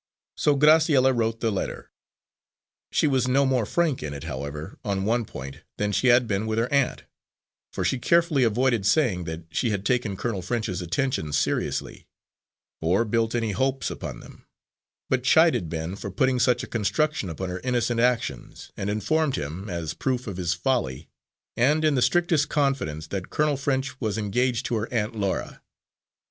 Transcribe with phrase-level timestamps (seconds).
[0.35, 1.91] So Graciella wrote the letter.
[2.91, 6.47] She was no more frank in it, however, on one point, than she had been
[6.47, 7.03] with her aunt,
[7.71, 12.07] for she carefully avoided saying that she had taken Colonel French's attentions seriously,
[12.81, 14.47] or built any hopes upon them,
[15.07, 19.69] but chided Ben for putting such a construction upon her innocent actions, and informed him,
[19.69, 21.09] as proof of his folly,
[21.55, 25.61] and in the strictest confidence, that Colonel French was engaged to her Aunt Laura.